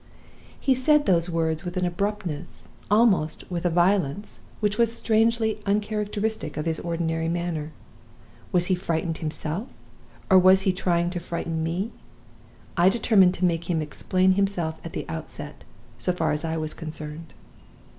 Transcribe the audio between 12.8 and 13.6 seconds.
determined to